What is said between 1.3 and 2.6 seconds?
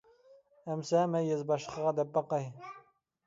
باشلىقىغا دەپ باقاي.